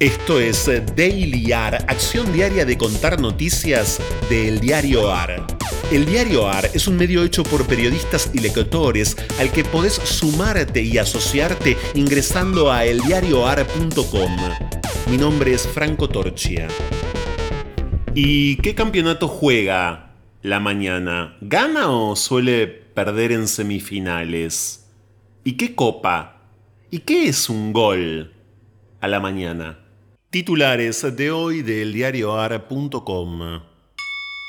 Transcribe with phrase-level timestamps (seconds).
[0.00, 0.64] Esto es
[0.96, 5.46] Daily AR, acción diaria de contar noticias del diario AR.
[5.92, 10.80] El diario AR es un medio hecho por periodistas y lectores al que podés sumarte
[10.80, 14.36] y asociarte ingresando a eldiarioar.com.
[15.10, 16.66] Mi nombre es Franco Torchia.
[18.14, 21.36] ¿Y qué campeonato juega la mañana?
[21.42, 24.90] ¿Gana o suele perder en semifinales?
[25.44, 26.40] ¿Y qué copa?
[26.90, 28.32] ¿Y qué es un gol
[29.02, 29.89] a la mañana?
[30.30, 33.62] Titulares de hoy del diarioar.com.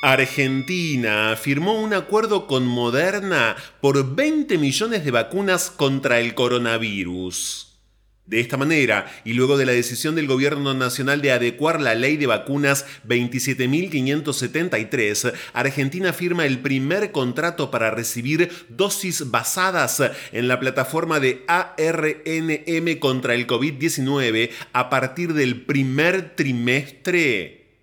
[0.04, 7.71] Argentina firmó un acuerdo con Moderna por 20 millones de vacunas contra el coronavirus.
[8.32, 12.16] De esta manera, y luego de la decisión del Gobierno Nacional de adecuar la ley
[12.16, 21.20] de vacunas 27.573, Argentina firma el primer contrato para recibir dosis basadas en la plataforma
[21.20, 27.82] de ARNM contra el COVID-19 a partir del primer trimestre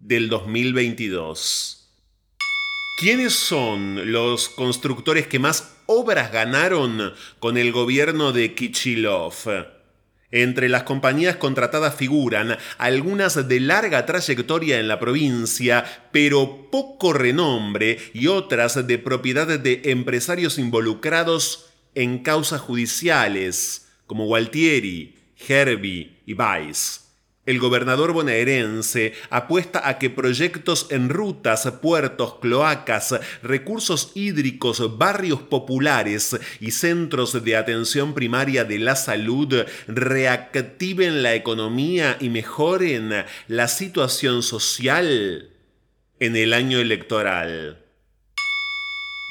[0.00, 1.88] del 2022.
[2.98, 9.73] ¿Quiénes son los constructores que más obras ganaron con el gobierno de Kichilov?
[10.34, 17.98] Entre las compañías contratadas figuran algunas de larga trayectoria en la provincia, pero poco renombre,
[18.12, 25.14] y otras de propiedad de empresarios involucrados en causas judiciales, como Gualtieri,
[25.48, 27.03] Herbie y Weiss.
[27.46, 36.38] El gobernador bonaerense apuesta a que proyectos en rutas, puertos, cloacas, recursos hídricos, barrios populares
[36.58, 43.12] y centros de atención primaria de la salud reactiven la economía y mejoren
[43.48, 45.50] la situación social
[46.20, 47.84] en el año electoral.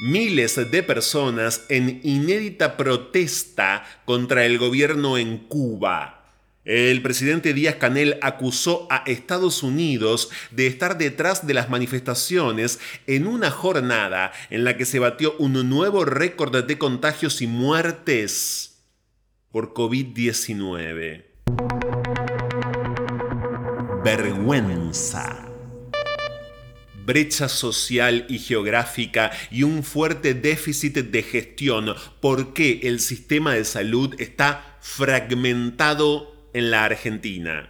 [0.03, 6.22] Miles de personas en inédita protesta contra el gobierno en Cuba
[6.65, 13.27] el presidente Díaz Canel acusó a Estados Unidos de estar detrás de las manifestaciones en
[13.27, 18.81] una jornada en la que se batió un nuevo récord de contagios y muertes
[19.51, 21.25] por COVID-19.
[24.03, 25.49] Vergüenza.
[27.05, 31.93] Brecha social y geográfica y un fuerte déficit de gestión.
[32.21, 37.69] ¿Por qué el sistema de salud está fragmentado en la Argentina.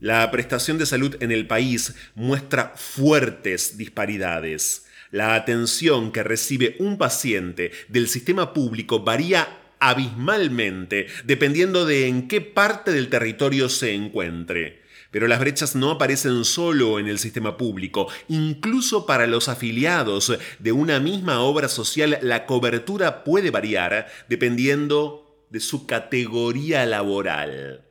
[0.00, 4.86] La prestación de salud en el país muestra fuertes disparidades.
[5.10, 9.48] La atención que recibe un paciente del sistema público varía
[9.78, 14.82] abismalmente dependiendo de en qué parte del territorio se encuentre.
[15.10, 20.72] Pero las brechas no aparecen solo en el sistema público, incluso para los afiliados de
[20.72, 27.84] una misma obra social la cobertura puede variar dependiendo de su categoría laboral.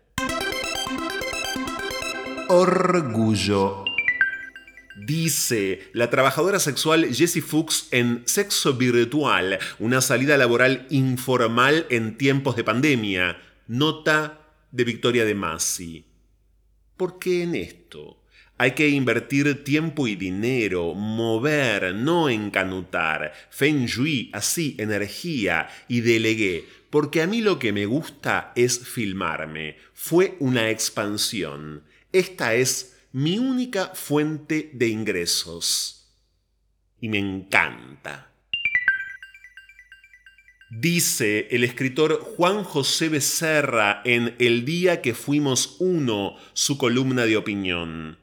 [2.55, 3.83] Orgullo.
[4.95, 12.55] Dice la trabajadora sexual Jessie Fuchs en Sexo Virtual, una salida laboral informal en tiempos
[12.55, 13.41] de pandemia.
[13.65, 16.05] Nota de Victoria de Masi.
[16.95, 18.21] ¿Por qué en esto?
[18.59, 23.33] Hay que invertir tiempo y dinero, mover, no encanutar.
[23.49, 26.67] Feng Shui, así, energía, y delegué.
[26.91, 29.77] Porque a mí lo que me gusta es filmarme.
[29.95, 31.81] Fue una expansión.
[32.13, 36.13] Esta es mi única fuente de ingresos.
[37.01, 38.29] Y me encanta.
[40.69, 47.35] Dice el escritor Juan José Becerra en El día que fuimos uno, su columna de
[47.35, 48.19] opinión.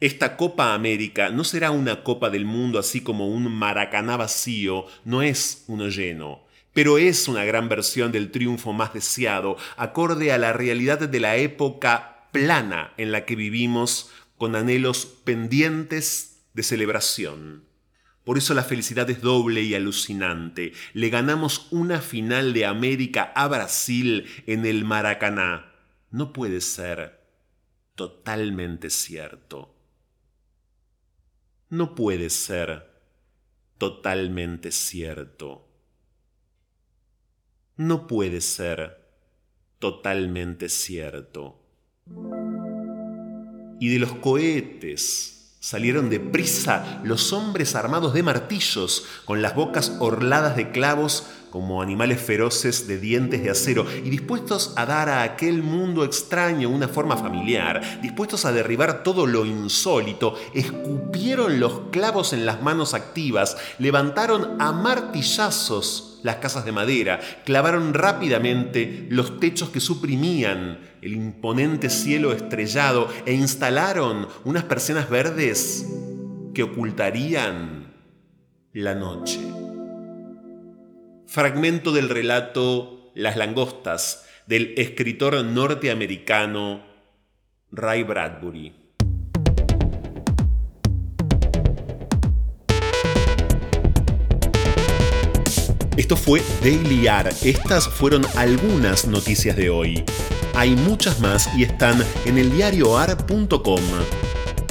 [0.00, 5.20] Esta Copa América no será una Copa del Mundo así como un Maracaná vacío, no
[5.20, 10.54] es uno lleno, pero es una gran versión del triunfo más deseado, acorde a la
[10.54, 17.64] realidad de la época plana en la que vivimos con anhelos pendientes de celebración.
[18.24, 20.72] Por eso la felicidad es doble y alucinante.
[20.94, 25.72] Le ganamos una final de América a Brasil en el Maracaná.
[26.10, 27.20] No puede ser
[27.94, 29.76] totalmente cierto.
[31.68, 32.90] No puede ser
[33.78, 35.68] totalmente cierto.
[37.76, 39.04] No puede ser
[39.78, 41.63] totalmente cierto
[43.80, 49.96] y de los cohetes salieron de prisa los hombres armados de martillos, con las bocas
[49.98, 55.22] orladas de clavos, como animales feroces de dientes de acero y dispuestos a dar a
[55.22, 62.32] aquel mundo extraño una forma familiar, dispuestos a derribar todo lo insólito, escupieron los clavos
[62.32, 69.68] en las manos activas, levantaron a martillazos las casas de madera, clavaron rápidamente los techos
[69.68, 75.86] que suprimían el imponente cielo estrellado e instalaron unas persianas verdes
[76.52, 77.94] que ocultarían
[78.72, 79.63] la noche.
[81.34, 86.86] Fragmento del relato Las langostas del escritor norteamericano
[87.72, 88.72] Ray Bradbury.
[95.96, 97.30] Esto fue Daily AR.
[97.42, 100.04] Estas fueron algunas noticias de hoy.
[100.54, 103.80] Hay muchas más y están en eldiarioar.com.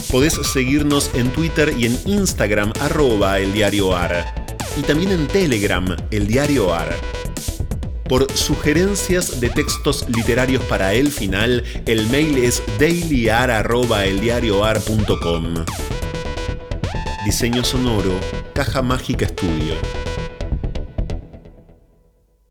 [0.10, 4.43] Podés seguirnos en Twitter y en Instagram arroba eldiarioar.
[4.76, 6.96] Y también en Telegram, el diario AR.
[8.10, 15.54] Por sugerencias de textos literarios para el final, el mail es dailyar.eldiarioar.com.
[17.26, 18.20] Diseño sonoro,
[18.54, 19.76] Caja Mágica Estudio.